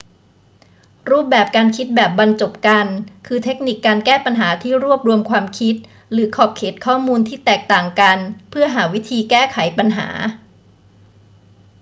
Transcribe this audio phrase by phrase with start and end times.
[1.09, 2.87] รูปแบบการคิดแบบบรรจบกัน
[3.27, 5.75] คือเทคนิคการแก้ปัญหาที่รวบรวมความคิด
[6.11, 8.17] หรือขอบเขตข้อมูลที่แตกต่างกัน
[8.49, 10.09] เพื่อหาวิธีแก้ไขปัญหา